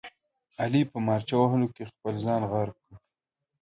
[0.61, 2.91] علي په مارچه وهلو کې خپل ځان غرق کړ.